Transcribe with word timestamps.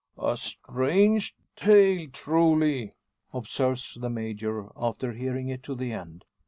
"A 0.17 0.35
strange 0.35 1.35
tale, 1.55 2.09
truly!" 2.11 2.95
observes 3.33 3.99
the 4.01 4.09
Major, 4.09 4.67
after 4.75 5.13
hearing 5.13 5.47
it 5.49 5.61
to 5.65 5.75
the 5.75 5.91
end. 5.93 6.25